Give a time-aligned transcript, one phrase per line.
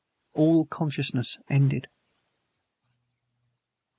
[0.33, 1.87] all consciousness ended.